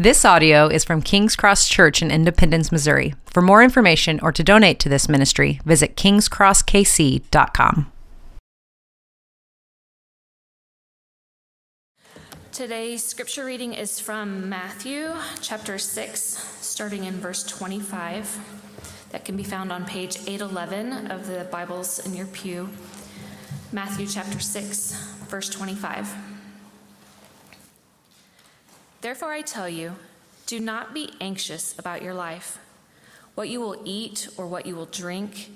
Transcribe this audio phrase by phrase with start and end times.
[0.00, 3.14] This audio is from King's Cross Church in Independence, Missouri.
[3.26, 7.92] For more information or to donate to this ministry, visit kingscrosskc.com.
[12.50, 16.18] Today's scripture reading is from Matthew chapter 6,
[16.62, 18.38] starting in verse 25.
[19.10, 22.70] That can be found on page 811 of the Bibles in your pew.
[23.70, 24.94] Matthew chapter 6,
[25.28, 26.29] verse 25.
[29.00, 29.96] Therefore, I tell you,
[30.46, 32.58] do not be anxious about your life,
[33.34, 35.50] what you will eat or what you will drink,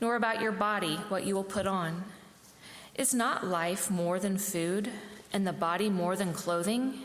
[0.00, 2.04] nor about your body, what you will put on.
[2.94, 4.90] Is not life more than food,
[5.32, 6.98] and the body more than clothing?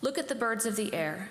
[0.00, 1.28] Look at the birds of the air.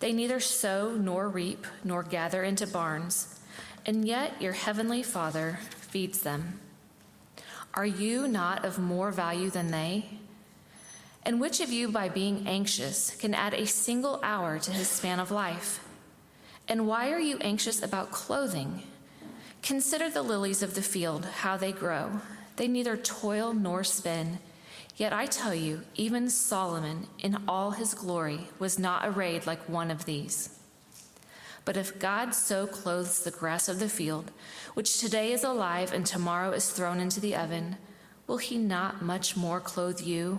[0.00, 3.38] They neither sow nor reap nor gather into barns,
[3.84, 6.60] and yet your heavenly Father feeds them.
[7.74, 10.06] Are you not of more value than they?
[11.26, 15.18] And which of you, by being anxious, can add a single hour to his span
[15.18, 15.84] of life?
[16.68, 18.84] And why are you anxious about clothing?
[19.60, 22.20] Consider the lilies of the field, how they grow.
[22.54, 24.38] They neither toil nor spin.
[24.96, 29.90] Yet I tell you, even Solomon, in all his glory, was not arrayed like one
[29.90, 30.56] of these.
[31.64, 34.30] But if God so clothes the grass of the field,
[34.74, 37.78] which today is alive and tomorrow is thrown into the oven,
[38.28, 40.38] will he not much more clothe you?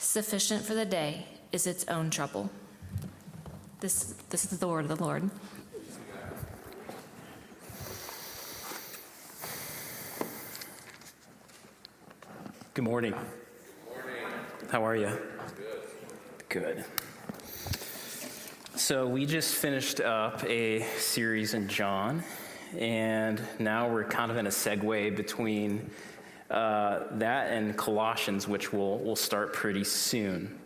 [0.00, 2.48] Sufficient for the day is its own trouble.
[3.80, 5.28] This, this is the word of the Lord.
[12.74, 13.12] Good morning.
[13.12, 14.24] Good morning.
[14.70, 15.18] How are you?
[16.48, 16.84] Good.
[16.84, 16.84] Good.
[18.76, 22.22] So, we just finished up a series in John,
[22.78, 25.90] and now we're kind of in a segue between
[26.50, 30.58] uh, that and Colossians, which we'll, we'll start pretty soon.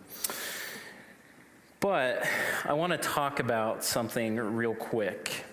[1.80, 2.24] But
[2.64, 5.44] I want to talk about something real quick.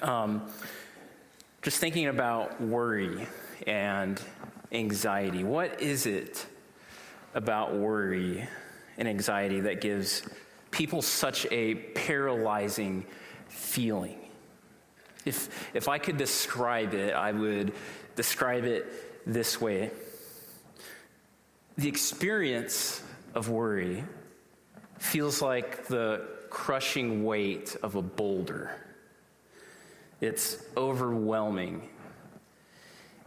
[0.00, 0.48] Um,
[1.60, 3.26] just thinking about worry
[3.66, 4.20] and
[4.72, 5.44] anxiety.
[5.44, 6.46] What is it
[7.34, 8.48] about worry
[8.96, 10.22] and anxiety that gives
[10.70, 13.04] people such a paralyzing
[13.48, 14.18] feeling?
[15.26, 17.74] If, if I could describe it, I would
[18.16, 19.90] describe it this way
[21.76, 23.02] the experience
[23.34, 24.04] of worry
[24.98, 28.80] feels like the crushing weight of a boulder.
[30.20, 31.88] It's overwhelming.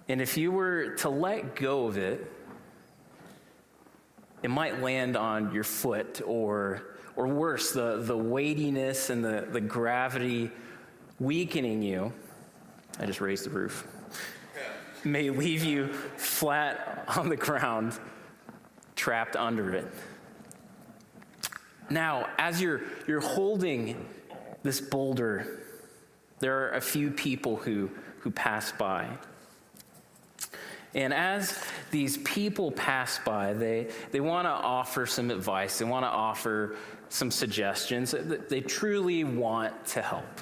[0.07, 2.31] And if you were to let go of it,
[4.44, 6.84] it might land on your foot, or,
[7.18, 10.52] or worse, the, the weightiness and the, the gravity
[11.19, 12.13] weakening you.
[12.97, 13.86] I just raised the roof
[15.07, 17.97] may leave you flat on the ground,
[18.95, 19.88] trapped under it.
[21.90, 24.07] Now, as you're, you're holding
[24.63, 25.62] this boulder,
[26.40, 29.07] there are a few people who, who pass by.
[30.94, 31.57] And as
[31.91, 36.75] these people pass by, they, they want to offer some advice, they want to offer
[37.09, 38.13] some suggestions.
[38.50, 40.41] They truly want to help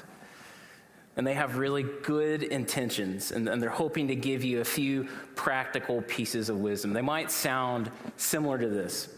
[1.18, 5.08] and they have really good intentions, and, and, they're hoping to give you a few
[5.36, 6.92] practical pieces of wisdom.
[6.92, 9.10] They might sound similar to this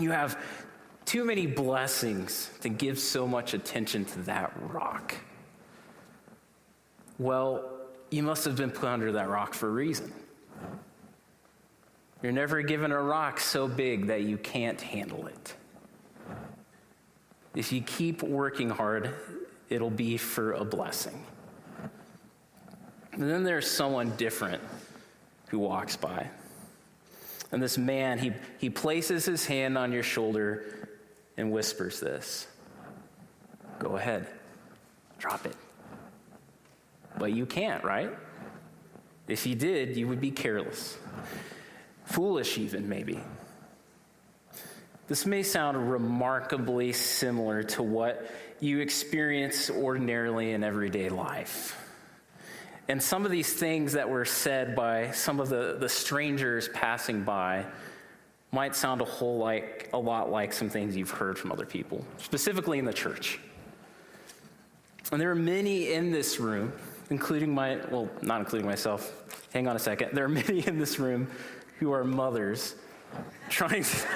[0.00, 0.42] You have
[1.04, 5.14] too many blessings to give so much attention to that rock.
[7.18, 7.70] Well,
[8.10, 10.12] you must have been put under that rock for a reason.
[12.22, 15.54] You're never given a rock so big that you can't handle it.
[17.54, 19.14] If you keep working hard,
[19.70, 21.24] it'll be for a blessing.
[23.12, 24.62] And then there's someone different
[25.48, 26.28] who walks by.
[27.52, 30.88] And this man, he, he places his hand on your shoulder
[31.36, 32.46] and whispers this
[33.78, 34.26] Go ahead,
[35.18, 35.56] drop it.
[37.18, 38.10] But you can't, right?
[39.26, 40.98] If you did, you would be careless,
[42.04, 43.20] foolish, even maybe.
[45.08, 48.30] This may sound remarkably similar to what
[48.60, 51.76] you experience ordinarily in everyday life.
[52.88, 57.22] And some of these things that were said by some of the, the strangers passing
[57.22, 57.64] by
[58.52, 62.04] might sound a whole like a lot like some things you've heard from other people,
[62.18, 63.38] specifically in the church.
[65.12, 66.72] And there are many in this room,
[67.10, 69.12] including my, well, not including myself.
[69.52, 70.10] Hang on a second.
[70.12, 71.28] There are many in this room
[71.78, 72.74] who are mothers
[73.48, 74.08] trying to.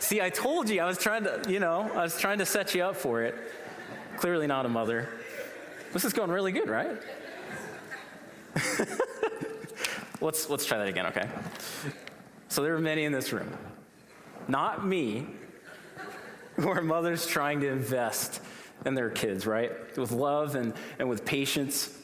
[0.00, 2.74] See, I told you I was trying to, you know, I was trying to set
[2.74, 3.34] you up for it.
[4.16, 5.08] Clearly not a mother.
[5.92, 6.90] This is going really good, right?
[10.20, 11.28] let's, let's try that again, okay?
[12.48, 13.50] So there are many in this room,
[14.48, 15.26] not me,
[16.56, 18.40] who are mothers trying to invest
[18.86, 19.70] in their kids, right?
[19.98, 21.96] With love and, and with patience.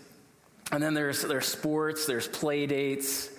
[0.71, 3.31] And then there's, there's sports, there's play dates,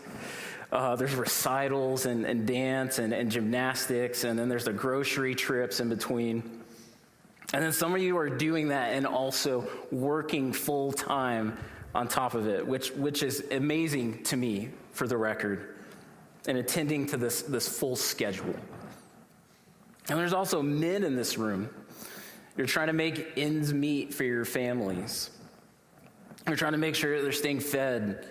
[0.71, 5.79] uh, there's recitals and, and dance and, and gymnastics, and then there's the grocery trips
[5.79, 6.61] in between.
[7.53, 11.57] And then some of you are doing that and also working full time
[11.95, 15.75] on top of it, which, which is amazing to me, for the record,
[16.47, 18.55] and attending to this, this full schedule.
[20.09, 21.69] And there's also men in this room.
[22.57, 25.29] You're trying to make ends meet for your families.
[26.47, 28.27] You're trying to make sure they're staying fed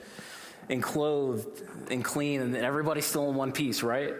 [0.69, 4.15] and clothed and clean, and everybody's still in one piece, right?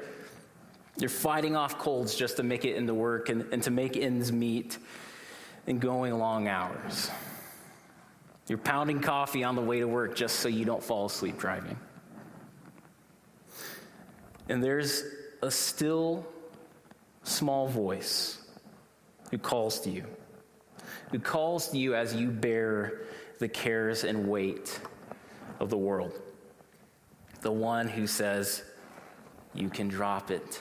[0.99, 4.33] You're fighting off colds just to make it into work and, and to make ends
[4.33, 4.79] meet
[5.67, 7.11] and going long hours.
[8.49, 11.77] You're pounding coffee on the way to work just so you don't fall asleep driving.
[14.49, 15.03] And there's
[15.43, 16.25] a still
[17.25, 18.39] small voice
[19.31, 20.05] who calls to you,
[21.11, 23.03] who calls to you as you bear
[23.39, 24.81] the cares and weight
[25.59, 26.13] of the world.
[27.47, 28.65] The one who says,
[29.55, 30.61] You can drop it,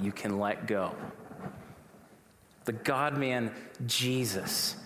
[0.00, 0.94] you can let go.
[2.64, 3.52] The God man,
[3.84, 4.76] Jesus,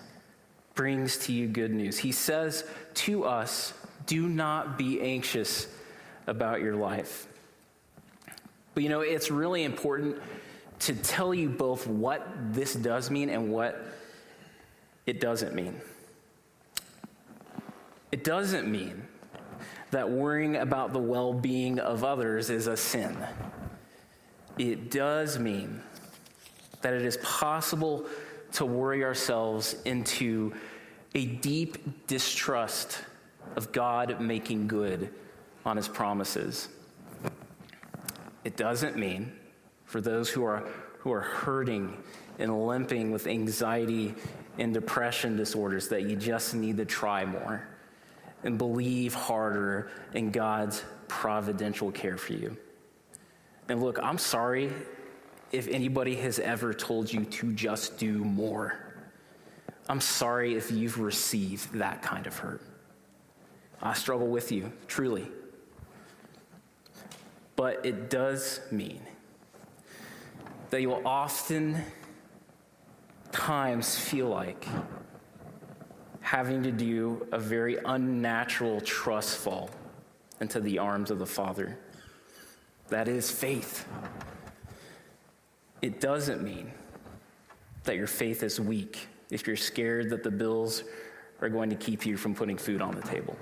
[0.75, 1.97] brings to you good news.
[1.97, 2.65] He says
[2.95, 3.73] to us,
[4.07, 5.69] Do not be anxious
[6.27, 7.27] about your life.
[8.73, 10.21] But you know, it's really important
[10.79, 13.81] to tell you both what this does mean and what
[15.05, 15.79] it doesn't mean.
[18.11, 19.07] It doesn't mean
[19.91, 23.17] that worrying about the well being of others is a sin.
[24.57, 25.81] It does mean
[26.81, 28.05] that it is possible
[28.53, 30.53] to worry ourselves into
[31.15, 32.99] a deep distrust
[33.55, 35.13] of God making good
[35.65, 36.69] on his promises.
[38.43, 39.31] It doesn't mean
[39.85, 40.67] for those who are,
[40.99, 41.97] who are hurting
[42.37, 44.13] and limping with anxiety
[44.57, 47.67] and depression disorders that you just need to try more
[48.43, 52.55] and believe harder in God's providential care for you.
[53.67, 54.71] And look, I'm sorry
[55.51, 58.89] if anybody has ever told you to just do more.
[59.87, 62.61] I'm sorry if you've received that kind of hurt.
[63.81, 65.27] I struggle with you, truly.
[67.55, 69.01] But it does mean
[70.69, 71.81] that you will often
[73.31, 74.67] times feel like
[76.21, 79.69] having to do a very unnatural trust fall
[80.41, 81.77] into the arms of the Father.
[82.89, 83.87] That is faith.
[85.81, 86.71] It doesn't mean
[87.83, 90.83] that your faith is weak if you're scared that the bills
[91.41, 93.37] are going to keep you from putting food on the table.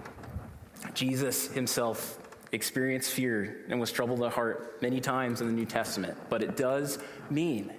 [0.94, 2.20] Jesus himself
[2.52, 6.56] experienced fear and was troubled at heart many times in the New Testament, but it
[6.56, 7.74] does mean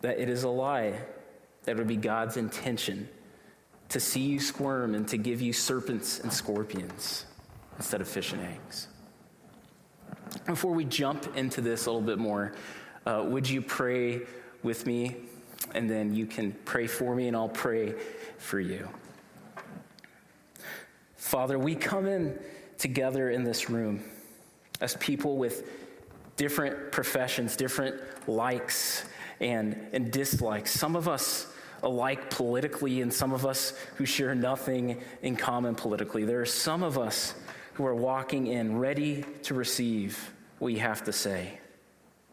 [0.00, 0.94] that it is a lie
[1.64, 3.08] that would be God's intention
[3.92, 7.26] to see you squirm and to give you serpents and scorpions
[7.76, 8.88] instead of fish and eggs.
[10.46, 12.54] Before we jump into this a little bit more,
[13.04, 14.22] uh, would you pray
[14.62, 15.16] with me?
[15.74, 17.94] And then you can pray for me, and I'll pray
[18.38, 18.88] for you.
[21.16, 22.38] Father, we come in
[22.78, 24.02] together in this room
[24.80, 25.68] as people with
[26.36, 29.04] different professions, different likes
[29.40, 30.72] and, and dislikes.
[30.72, 31.46] Some of us
[31.82, 36.24] alike politically, and some of us who share nothing in common politically.
[36.24, 37.34] There are some of us
[37.74, 41.58] who are walking in ready to receive what you have to say,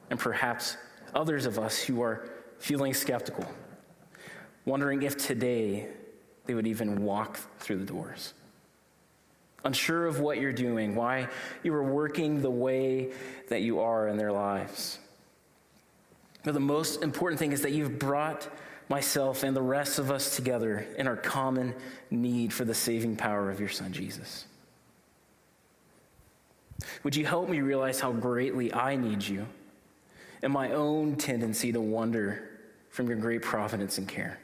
[0.10, 0.77] and perhaps
[1.13, 2.29] others of us who are
[2.60, 3.46] feeling skeptical,
[4.65, 5.88] wondering if today
[6.46, 8.34] they would even walk through the doors
[9.63, 11.27] unsure of what you're doing, why
[11.63, 13.12] you are working the way
[13.50, 15.00] that you are in their lives.
[16.44, 18.48] But the most important thing is that you've brought
[18.89, 21.74] myself and the rest of us together in our common
[22.10, 24.46] need for the saving power of your Son, Jesus.
[27.03, 29.46] Would you help me realize how greatly I need you
[30.41, 32.50] and my own tendency to wander
[32.89, 34.39] from your great providence and care?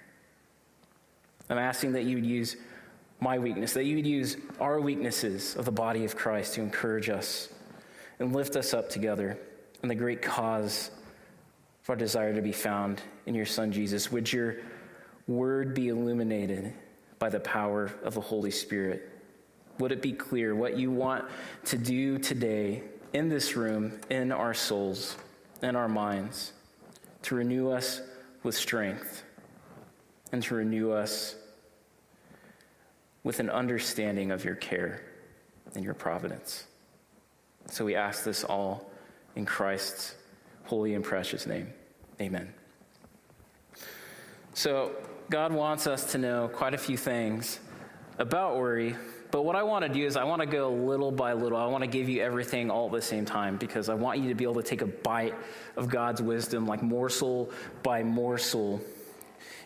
[1.50, 2.56] I'm asking that you would use
[3.20, 7.10] my weakness, that you would use our weaknesses of the body of Christ to encourage
[7.10, 7.50] us
[8.20, 9.38] and lift us up together
[9.82, 10.92] in the great cause
[11.86, 14.12] of our desire to be found in your Son, Jesus.
[14.12, 14.56] Would your
[15.28, 16.74] word be illuminated
[17.20, 19.08] by the power of the Holy Spirit?
[19.78, 21.26] Would it be clear what you want
[21.66, 22.82] to do today
[23.14, 25.16] in this room, in our souls,
[25.62, 26.54] in our minds,
[27.22, 28.02] to renew us
[28.42, 29.24] with strength
[30.32, 31.36] and to renew us
[33.24, 35.04] with an understanding of your care
[35.76, 36.64] and your providence?
[37.68, 38.90] So we ask this all
[39.36, 40.16] in Christ's
[40.66, 41.72] holy and precious name.
[42.20, 42.54] Amen.
[44.54, 44.92] So,
[45.30, 47.60] God wants us to know quite a few things
[48.20, 48.96] about worry,
[49.32, 51.58] but what I want to do is I want to go little by little.
[51.58, 54.30] I want to give you everything all at the same time because I want you
[54.30, 55.34] to be able to take a bite
[55.76, 57.52] of God's wisdom, like morsel
[57.84, 58.82] by morsel,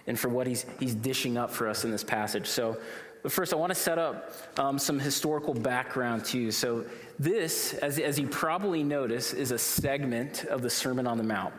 [0.08, 2.48] and for what He's, he's dishing up for us in this passage.
[2.48, 2.78] So,
[3.22, 6.52] but first, I want to set up um, some historical background too.
[6.52, 6.86] So,
[7.18, 11.54] this, as, as you probably notice, is a segment of the Sermon on the Mount.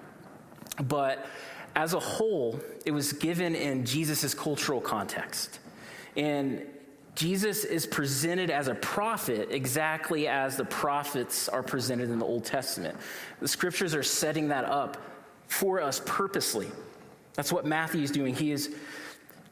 [0.85, 1.26] But
[1.76, 5.59] as a whole, it was given in Jesus' cultural context.
[6.17, 6.62] And
[7.14, 12.45] Jesus is presented as a prophet exactly as the prophets are presented in the Old
[12.45, 12.97] Testament.
[13.40, 14.97] The scriptures are setting that up
[15.47, 16.69] for us purposely.
[17.35, 18.35] That's what Matthew is doing.
[18.35, 18.75] He is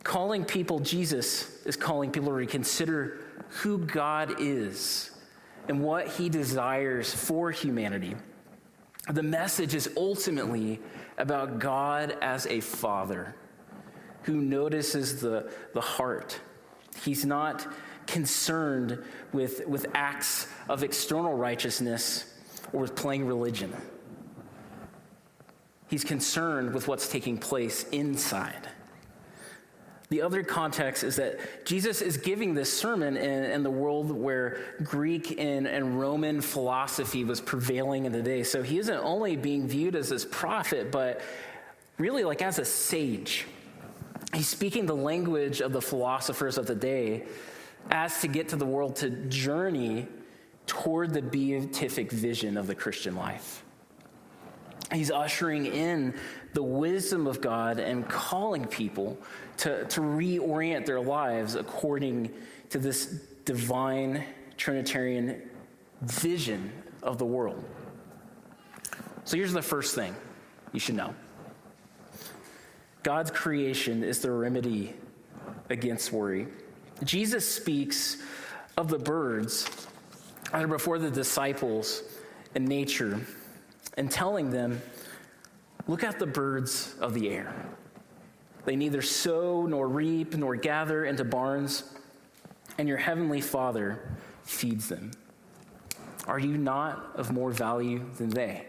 [0.04, 5.10] calling people, Jesus is calling people to reconsider who God is
[5.68, 8.16] and what he desires for humanity.
[9.10, 10.80] The message is ultimately
[11.16, 13.34] about God as a father
[14.22, 16.38] who notices the, the heart.
[17.02, 17.66] He's not
[18.06, 19.02] concerned
[19.32, 22.34] with, with acts of external righteousness
[22.72, 23.74] or with playing religion.
[25.88, 28.68] He's concerned with what's taking place inside.
[30.10, 34.58] The other context is that Jesus is giving this sermon in, in the world where
[34.82, 38.42] Greek and, and, Roman philosophy was prevailing in the day.
[38.42, 41.20] So he isn't only being viewed as this prophet, but
[41.98, 43.46] really like as a sage.
[44.32, 47.26] He's speaking the language of the philosophers of the day
[47.90, 50.06] as to get to the world to journey
[50.66, 53.64] toward the beatific vision of the Christian life.
[54.92, 56.14] He's ushering in
[56.54, 59.18] the wisdom of God and calling people
[59.58, 62.32] to, to reorient their lives according
[62.70, 63.06] to this
[63.44, 64.24] divine
[64.56, 65.42] Trinitarian
[66.02, 66.72] vision
[67.02, 67.64] of the world.
[69.24, 70.14] So here's the first thing
[70.72, 71.14] you should know
[73.02, 74.94] God's creation is the remedy
[75.70, 76.48] against worry.
[77.04, 78.18] Jesus speaks
[78.76, 79.68] of the birds
[80.52, 82.02] that are before the disciples
[82.54, 83.20] in nature
[83.96, 84.80] and telling them,
[85.86, 87.54] Look at the birds of the air.
[88.64, 91.94] They neither sow nor reap nor gather into barns,
[92.76, 94.00] and your heavenly Father
[94.44, 95.10] feeds them.
[96.26, 98.66] Are you not of more value than they?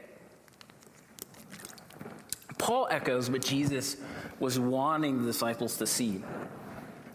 [2.58, 3.98] Paul echoes what Jesus
[4.40, 6.24] was wanting the disciples to see.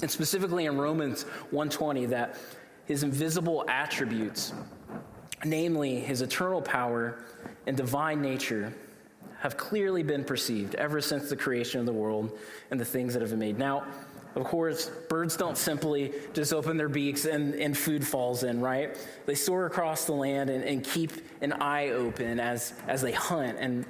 [0.03, 2.37] And specifically in Romans 1:20 that
[2.85, 4.53] his invisible attributes,
[5.45, 7.25] namely his eternal power
[7.67, 8.75] and divine nature,
[9.45, 12.33] have clearly been perceived ever since the creation of the world
[12.71, 13.59] and the things that have been made.
[13.59, 13.85] Now,
[14.37, 18.99] of course, birds don't simply just open their beaks and, and food falls in, right?
[19.27, 23.59] They soar across the land and, and keep an eye open as, as they hunt.
[23.61, 23.85] And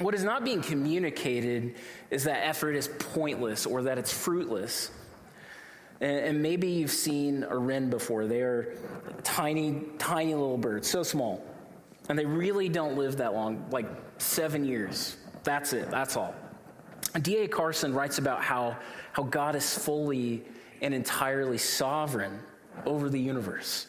[0.00, 1.76] what is not being communicated
[2.10, 4.90] is that effort is pointless or that it's fruitless.
[6.02, 8.26] And, and maybe you've seen a wren before.
[8.26, 8.76] They are
[9.22, 11.42] tiny, tiny little birds, so small.
[12.08, 13.86] And they really don't live that long, like
[14.18, 15.16] seven years.
[15.42, 16.34] That's it, that's all.
[17.22, 17.48] D.A.
[17.48, 18.76] Carson writes about how,
[19.12, 20.44] how God is fully
[20.82, 22.40] and entirely sovereign
[22.84, 23.86] over the universe.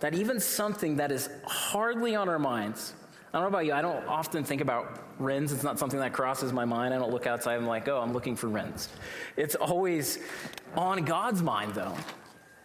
[0.00, 2.94] That even something that is hardly on our minds,
[3.32, 5.52] I don't know about you, I don't often think about wrens.
[5.52, 6.94] It's not something that crosses my mind.
[6.94, 8.88] I don't look outside and I'm like, oh, I'm looking for wrens.
[9.36, 10.18] It's always
[10.76, 11.94] on God's mind, though.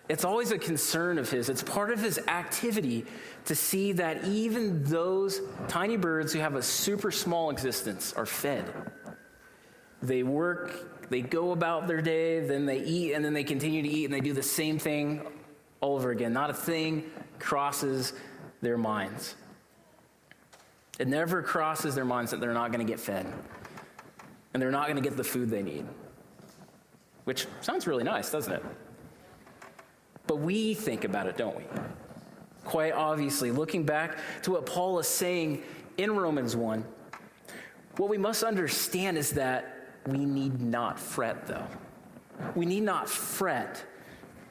[0.10, 1.50] It's always a concern of his.
[1.50, 3.06] It's part of his activity
[3.46, 8.66] to see that even those tiny birds who have a super small existence are fed.
[10.02, 13.90] They work, they go about their day, then they eat, and then they continue to
[13.90, 15.26] eat, and they do the same thing
[15.82, 16.32] all over again.
[16.32, 17.04] Not a thing
[17.40, 18.14] crosses
[18.62, 19.36] their minds.
[21.00, 23.32] It never crosses their minds that they're not going to get fed,
[24.54, 25.86] and they're not going to get the food they need.
[27.26, 28.64] Which sounds really nice, doesn't it?
[30.38, 31.64] But we think about it, don't we?
[32.64, 35.64] Quite obviously, looking back to what Paul is saying
[35.98, 36.86] in Romans 1,
[37.96, 41.66] what we must understand is that we need not fret, though.
[42.54, 43.84] We need not fret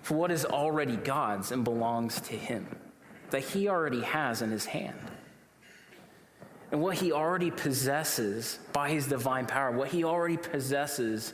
[0.02, 2.66] for what is already God's and belongs to Him,
[3.30, 4.98] that He already has in His hand.
[6.72, 11.32] and what he already possesses by his divine power, what he already possesses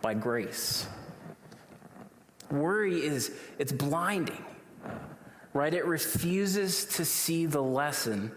[0.00, 0.86] by grace.
[2.52, 4.44] Worry is it's blinding.
[5.54, 5.74] Right?
[5.74, 8.32] It refuses to see the lesson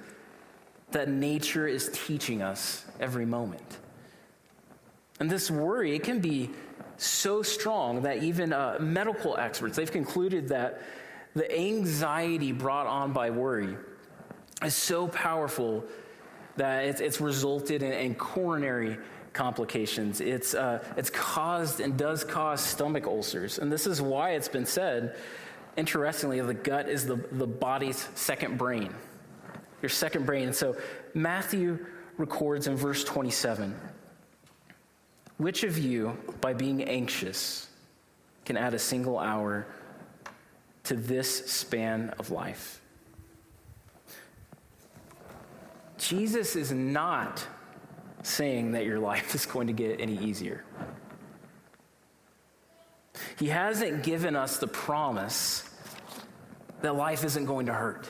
[0.91, 3.77] that nature is teaching us every moment.
[5.19, 6.49] And this worry, it can be
[6.97, 10.81] so strong that even uh, medical experts, they've concluded that
[11.33, 13.75] the anxiety brought on by worry
[14.63, 15.83] is so powerful
[16.57, 18.97] that it's, it's resulted in, in, coronary
[19.33, 20.21] complications.
[20.21, 23.59] It's, uh, it's caused and does cause stomach ulcers.
[23.59, 25.17] And this is why it's been said,
[25.75, 28.93] interestingly, the gut is the, the body's second brain,
[29.81, 30.47] your second brain.
[30.47, 30.77] And so
[31.13, 31.85] Matthew
[32.17, 33.75] records in verse 27
[35.37, 37.67] which of you, by being anxious,
[38.45, 39.67] can add a single hour
[40.85, 42.79] to this span of life?
[45.97, 47.45] Jesus is not
[48.23, 50.63] saying that your life is going to get any easier.
[53.37, 55.69] He hasn't given us the promise
[56.81, 58.07] that life isn't going to hurt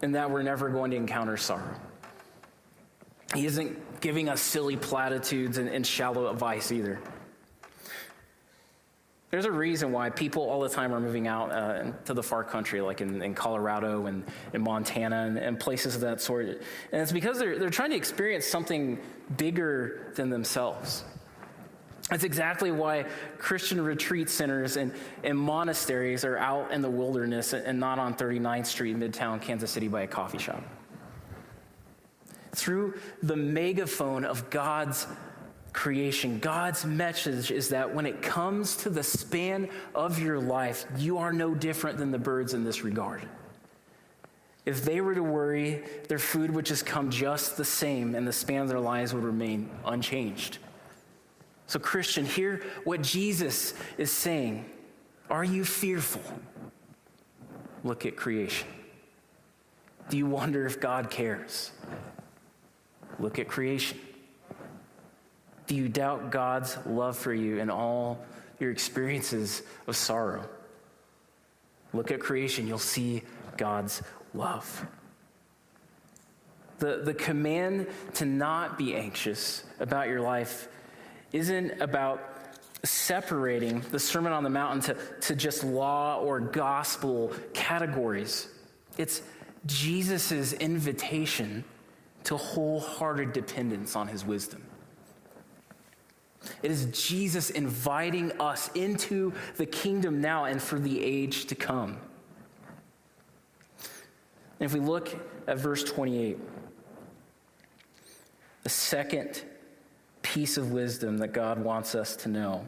[0.00, 1.80] and that we're never going to encounter sorrow.
[3.34, 7.00] He isn't giving us silly platitudes and, and shallow advice either.
[9.32, 12.44] There's a reason why people all the time are moving out uh, to the far
[12.44, 16.48] country, like in, in Colorado and in Montana and, and, places of that sort.
[16.48, 18.98] And it's because they're, they're trying to experience something
[19.38, 21.04] bigger than themselves.
[22.10, 23.06] That's exactly why
[23.38, 24.92] Christian retreat centers and,
[25.24, 29.88] and monasteries are out in the wilderness and not on 39th Street, Midtown, Kansas City,
[29.88, 30.62] by a coffee shop
[32.54, 35.06] through the megaphone of God's
[35.72, 36.38] creation.
[36.38, 41.32] God's message is that when it comes to the span of your life, you are
[41.32, 43.26] no different than the birds in this regard.
[44.64, 48.32] If they were to worry, their food would just come just the same, and the
[48.32, 50.58] span of their lives would remain unchanged.
[51.66, 54.70] So, Christian, hear what Jesus is saying.
[55.30, 56.22] Are you fearful?
[57.82, 58.68] Look at creation.
[60.10, 61.72] Do you wonder if God cares?
[63.18, 63.98] Look at creation.
[65.72, 68.22] Do you doubt God's love for you in all
[68.60, 70.46] your experiences of sorrow?
[71.94, 73.22] Look at creation, you'll see
[73.56, 74.02] God's
[74.34, 74.86] love.
[76.78, 80.68] The, the command to not be anxious about your life
[81.32, 82.22] isn't about
[82.84, 88.46] separating the Sermon on the Mountain to, to just law or gospel categories.
[88.98, 89.22] It's
[89.64, 91.64] Jesus' invitation
[92.24, 94.62] to wholehearted dependence on his wisdom.
[96.62, 101.98] It is Jesus inviting us into the kingdom now and for the age to come.
[104.58, 106.38] And if we look at verse 28,
[108.62, 109.42] the second
[110.22, 112.66] piece of wisdom that God wants us to know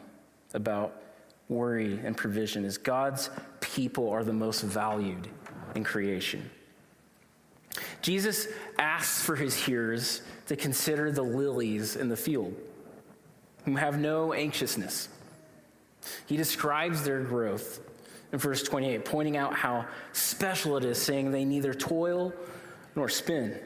[0.54, 1.00] about
[1.48, 5.28] worry and provision is God's people are the most valued
[5.74, 6.50] in creation.
[8.02, 12.54] Jesus asks for his hearers to consider the lilies in the field,
[13.64, 15.08] who have no anxiousness.
[16.26, 17.80] He describes their growth
[18.32, 22.32] in verse 28, pointing out how special it is, saying they neither toil
[22.96, 23.58] nor spin.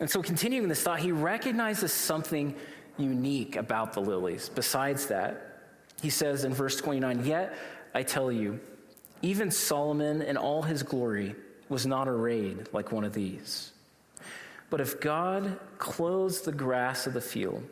[0.00, 2.56] And so, continuing this thought, he recognizes something
[2.98, 4.48] unique about the lilies.
[4.48, 5.60] Besides that,
[6.02, 7.54] he says in verse 29, Yet
[7.94, 8.58] I tell you,
[9.22, 11.36] even Solomon in all his glory,
[11.68, 13.72] was not arrayed like one of these.
[14.70, 17.62] But if God clothes the grass of the field,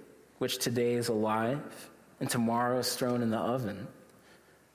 [0.42, 3.86] which today is alive and tomorrow is thrown in the oven,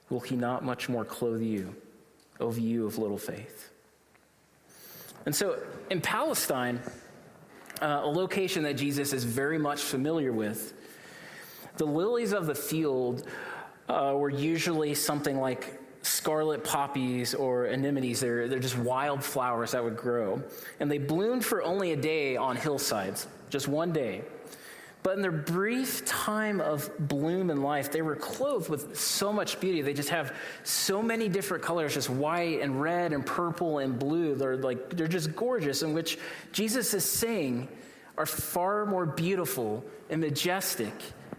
[0.09, 1.75] will he not much more clothe you,
[2.39, 3.69] O you of little faith?
[5.25, 6.79] And so in Palestine,
[7.81, 10.73] uh, a location that Jesus is very much familiar with,
[11.75, 13.27] the lilies of the field
[13.89, 18.21] uh, were usually something like scarlet poppies or anemones.
[18.21, 20.41] They're, they're just wild flowers that would grow.
[20.79, 24.23] And they bloomed for only a day on hillsides, just one day.
[25.03, 29.59] But in their brief time of bloom in life, they were clothed with so much
[29.59, 29.81] beauty.
[29.81, 34.35] They just have so many different colors, just white and red and purple and blue.
[34.35, 36.17] They're like they're just gorgeous, in which
[36.51, 37.69] Jesus is saying
[38.17, 40.93] are far more beautiful and majestic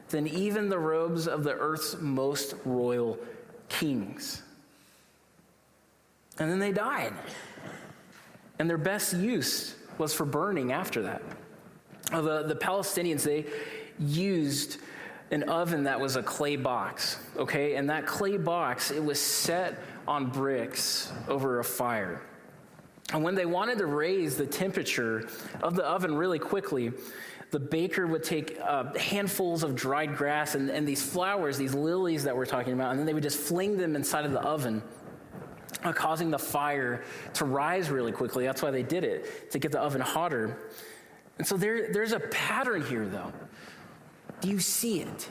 [0.09, 3.19] than even the robes of the earth's most royal
[3.69, 4.43] kings.
[6.39, 7.13] And then they died.
[8.59, 11.23] And their best use was for burning after that.
[12.13, 13.45] Uh, the, the Palestinians, they
[13.99, 14.79] used
[15.31, 17.75] an oven that was a clay box, okay?
[17.75, 22.23] And that clay box, it was set on bricks over a fire.
[23.13, 25.29] And when they wanted to raise the temperature
[25.63, 26.93] of the oven really quickly,
[27.51, 32.25] the baker would take uh, handfuls of dried grass and, and these flowers, these lilies
[32.25, 34.83] that we're talking about, and then they would just fling them inside of the oven,
[35.85, 38.45] uh, causing the fire to rise really quickly.
[38.45, 40.59] That's why they did it, to get the oven hotter.
[41.39, 43.33] And so there, there's a pattern here, though.
[44.41, 45.29] Do you see it?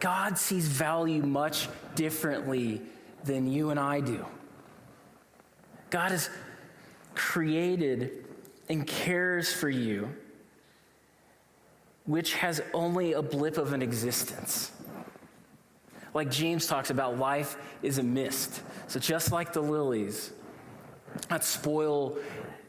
[0.00, 2.82] God sees value much differently
[3.24, 4.24] than you and I do.
[5.90, 6.30] God has
[7.14, 8.24] created
[8.68, 10.08] and cares for you,
[12.04, 14.72] which has only a blip of an existence.
[16.12, 18.62] Like James talks about, life is a mist.
[18.88, 20.32] So just like the lilies
[21.28, 22.16] that spoil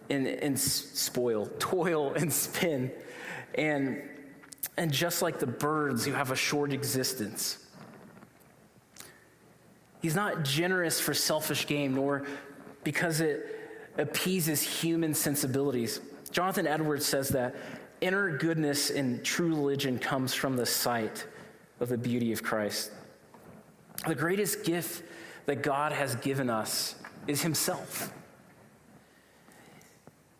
[0.10, 2.92] and, and spoil, toil and spin,
[3.56, 4.02] and,
[4.78, 7.66] and just like the birds who have a short existence.
[10.02, 12.26] He's not generous for selfish gain, nor
[12.84, 13.60] because it
[13.98, 16.00] appeases human sensibilities.
[16.32, 17.56] Jonathan Edwards says that
[18.02, 21.26] inner goodness in true religion comes from the sight
[21.80, 22.92] of the beauty of Christ.
[24.08, 25.04] The greatest gift
[25.48, 28.14] that God has given us is Himself.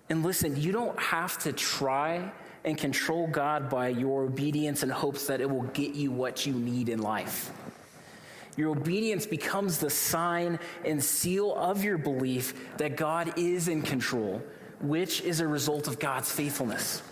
[0.10, 2.32] And listen, you don't have to try
[2.64, 6.54] and control God by your obedience in hopes that it will get you what you
[6.54, 7.52] need in life.
[8.58, 14.42] Your obedience becomes the sign and seal of your belief that God is in control,
[14.82, 17.04] which is a result of God's faithfulness.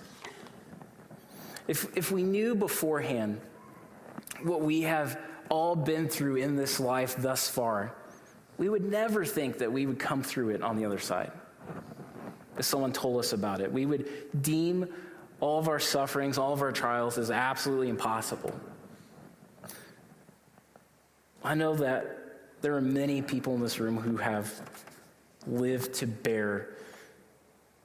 [1.68, 3.40] If, if we knew beforehand
[4.44, 7.94] what we have all been through in this life thus far,
[8.58, 11.32] we would never think that we would come through it on the other side.
[12.58, 14.08] If someone told us about it, we would
[14.42, 14.88] deem
[15.40, 18.54] all of our sufferings, all of our trials as absolutely impossible.
[21.44, 24.52] I know that there are many people in this room who have
[25.46, 26.70] lived to bear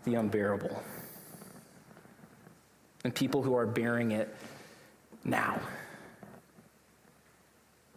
[0.05, 0.83] the unbearable,
[3.05, 4.35] and people who are bearing it
[5.25, 5.61] now.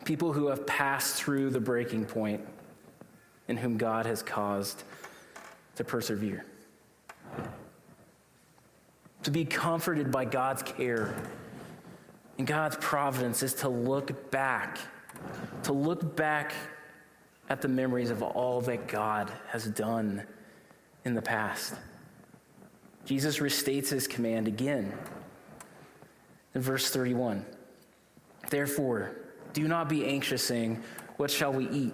[0.03, 2.45] People who have passed through the breaking point
[3.47, 4.83] and whom God has caused
[5.75, 6.45] to persevere.
[9.23, 11.15] To be comforted by God's care
[12.37, 14.79] and God's providence is to look back
[15.63, 16.53] to look back
[17.49, 20.23] at the memories of all that God has done
[21.05, 21.75] in the past.
[23.05, 24.93] Jesus restates his command again
[26.55, 27.45] in verse 31.
[28.49, 29.15] Therefore,
[29.51, 30.81] do not be anxious, saying,
[31.17, 31.93] What shall we eat?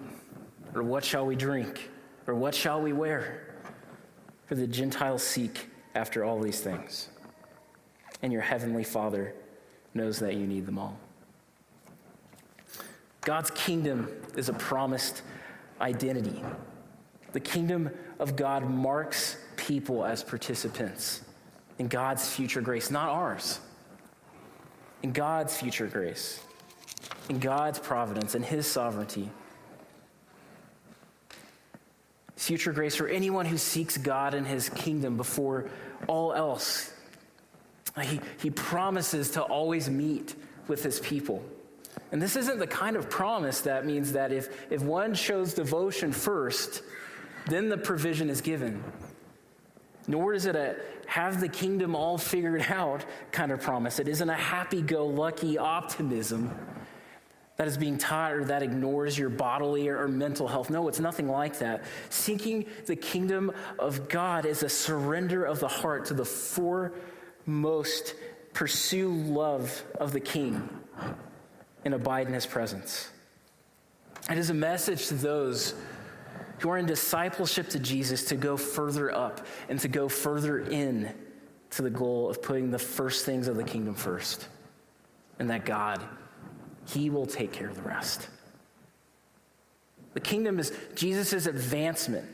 [0.74, 1.90] Or what shall we drink?
[2.26, 3.56] Or what shall we wear?
[4.46, 7.08] For the Gentiles seek after all these things,
[8.22, 9.34] and your heavenly Father
[9.94, 10.98] knows that you need them all.
[13.22, 15.22] God's kingdom is a promised
[15.80, 16.42] identity.
[17.32, 21.22] The kingdom of God marks people as participants
[21.78, 23.60] in God's future grace, not ours.
[25.02, 26.42] In God's future grace,
[27.30, 29.30] in God's providence, in His sovereignty.
[32.36, 35.70] Future grace for anyone who seeks God and His kingdom before
[36.06, 36.92] all else.
[38.00, 40.34] He, he promises to always meet
[40.68, 41.42] with His people.
[42.12, 46.12] And this isn't the kind of promise that means that if, if one shows devotion
[46.12, 46.82] first,
[47.46, 48.82] then the provision is given.
[50.06, 53.98] Nor is it a have the kingdom all figured out kind of promise.
[53.98, 56.54] It isn't a happy go lucky optimism
[57.56, 60.70] that is being taught or that ignores your bodily or, mental health.
[60.70, 61.82] No, it's nothing like that.
[62.10, 66.24] Seeking the kingdom of God is a surrender of the heart to the
[67.50, 68.14] foremost
[68.52, 70.68] pursue love of the king
[71.84, 73.08] and abide in his presence.
[74.30, 75.74] It is a message to those
[76.60, 81.12] who are in discipleship to Jesus to go further up and to go further in
[81.70, 84.46] to the goal of putting the first things of the kingdom first.
[85.40, 86.00] And that God,
[86.86, 88.28] He will take care of the rest.
[90.14, 92.28] The kingdom is Jesus' advancement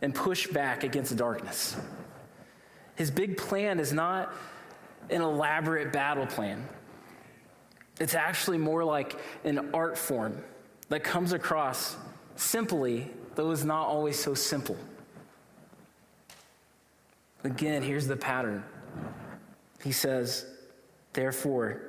[0.00, 1.76] and pushback against the darkness.
[2.96, 4.32] His big plan is not
[5.10, 6.66] an elaborate battle plan.
[8.00, 10.42] It's actually more like an art form
[10.88, 11.96] that comes across
[12.36, 14.76] simply, though is not always so simple.
[17.44, 18.64] Again, here's the pattern.
[19.82, 20.46] He says,
[21.12, 21.80] Therefore,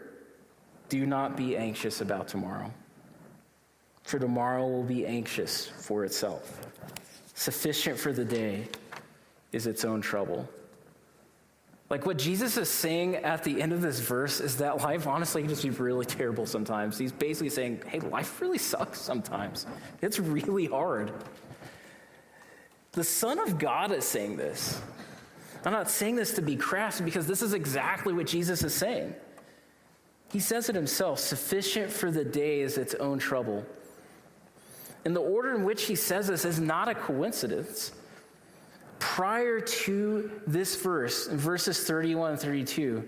[0.90, 2.72] do not be anxious about tomorrow,
[4.04, 6.60] for tomorrow will be anxious for itself.
[7.34, 8.68] Sufficient for the day
[9.52, 10.48] is its own trouble.
[11.94, 15.44] Like what Jesus is saying at the end of this verse is that life honestly
[15.44, 16.98] can just be really terrible sometimes.
[16.98, 19.68] He's basically saying, hey, life really sucks sometimes.
[20.02, 21.12] It's really hard.
[22.94, 24.82] The Son of God is saying this.
[25.64, 29.14] I'm not saying this to be crass because this is exactly what Jesus is saying.
[30.32, 33.64] He says it himself sufficient for the day is its own trouble.
[35.06, 37.92] And the order in which he says this is not a coincidence.
[39.04, 43.06] Prior to this verse, in verses 31 and 32,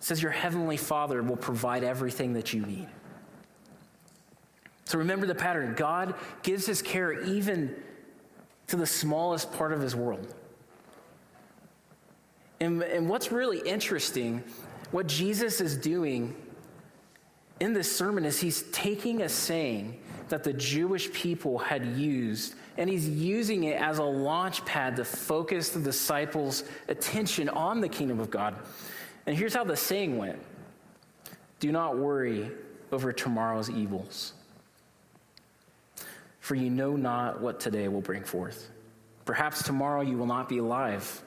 [0.00, 2.88] says, Your heavenly Father will provide everything that you need.
[4.84, 5.74] So remember the pattern.
[5.76, 7.72] God gives his care even
[8.66, 10.34] to the smallest part of his world.
[12.58, 14.42] And, and what's really interesting,
[14.90, 16.34] what Jesus is doing
[17.60, 22.88] in this sermon is he's taking a saying that the Jewish people had used, and
[22.88, 28.20] he's using it as a launch pad to focus the disciples' attention on the kingdom
[28.20, 28.54] of God.
[29.26, 30.38] And here's how the saying went
[31.60, 32.50] Do not worry
[32.90, 34.32] over tomorrow's evils,
[36.40, 38.70] for you know not what today will bring forth.
[39.24, 41.22] Perhaps tomorrow you will not be alive,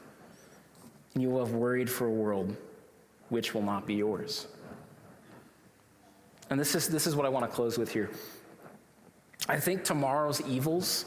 [1.13, 2.55] and you will have worried for a world
[3.29, 4.47] which will not be yours.
[6.49, 8.09] And this is, this is what I want to close with here.
[9.47, 11.05] I think tomorrow's evils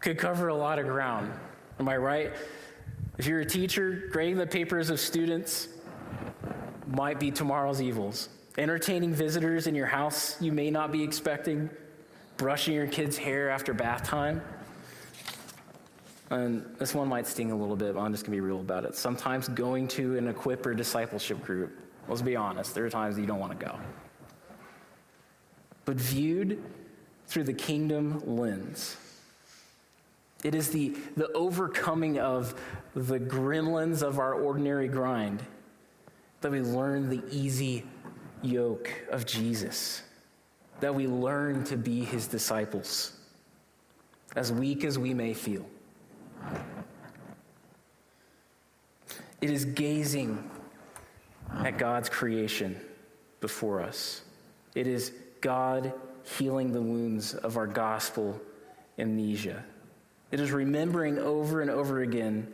[0.00, 1.32] could cover a lot of ground.
[1.78, 2.32] Am I right?
[3.18, 5.68] If you're a teacher, grading the papers of students,
[6.86, 8.28] might be tomorrow's evils.
[8.58, 11.70] Entertaining visitors in your house you may not be expecting,
[12.36, 14.42] brushing your kid's hair after bath time.
[16.30, 18.60] And this one might sting a little bit, but I'm just going to be real
[18.60, 18.96] about it.
[18.96, 21.78] Sometimes going to an equip or discipleship group,
[22.08, 23.76] let's be honest, there are times you don't want to go.
[25.84, 26.62] But viewed
[27.34, 28.96] through the kingdom lens,
[30.44, 32.54] it is the, the overcoming of
[32.94, 35.42] the gremlins of our ordinary grind
[36.42, 37.82] that we learn the easy
[38.40, 40.02] yoke of Jesus,
[40.78, 43.18] that we learn to be his disciples,
[44.36, 45.66] as weak as we may feel.
[49.40, 50.48] It is gazing
[51.52, 52.80] at God's creation
[53.40, 54.22] before us.
[54.76, 55.92] It is God
[56.24, 58.40] healing the wounds of our gospel
[58.98, 59.64] amnesia.
[60.30, 62.52] It is remembering over and over again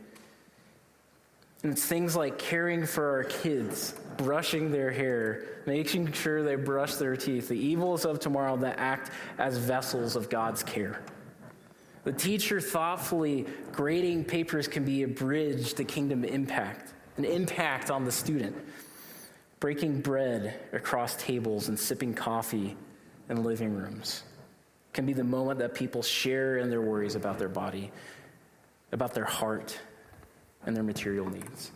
[1.63, 6.95] and it's things like caring for our kids, brushing their hair, making sure they brush
[6.95, 11.03] their teeth, the evils of tomorrow that act as vessels of God's care.
[12.05, 18.05] The teacher thoughtfully grading papers can be a bridge to kingdom impact, an impact on
[18.05, 18.57] the student.
[19.59, 22.75] Breaking bread across tables and sipping coffee
[23.31, 24.25] in living rooms
[24.93, 27.91] can be the moment that people share in their worries about their body,
[28.93, 29.79] about their heart,
[30.67, 31.71] and their material needs.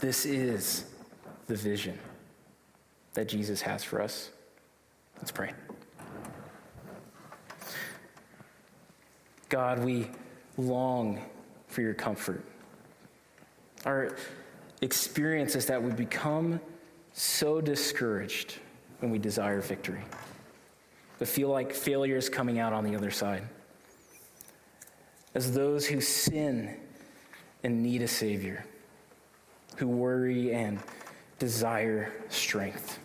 [0.00, 0.86] This is
[1.46, 1.98] the vision
[3.14, 4.30] that Jesus has for us.
[5.18, 5.52] Let's pray.
[9.48, 10.10] God, we
[10.58, 11.20] long
[11.68, 12.44] for your comfort.
[13.84, 14.16] Our
[14.82, 16.60] experience is that we become
[17.12, 18.56] so discouraged
[19.00, 20.02] when we desire victory,
[21.18, 23.42] but feel like failure is coming out on the other side.
[25.34, 26.76] As those who sin
[27.62, 28.64] and need a Savior,
[29.76, 30.78] who worry and
[31.38, 32.98] desire strength.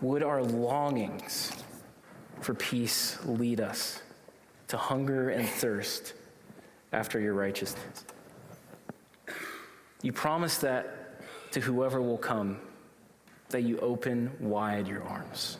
[0.00, 1.52] Would our longings
[2.40, 4.02] for peace lead us
[4.68, 6.14] to hunger and thirst
[6.92, 8.04] after your righteousness?
[10.02, 12.58] You promise that to whoever will come,
[13.50, 15.58] that you open wide your arms.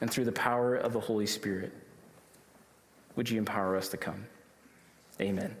[0.00, 1.72] And through the power of the Holy Spirit,
[3.16, 4.26] would you empower us to come?
[5.20, 5.56] Amen.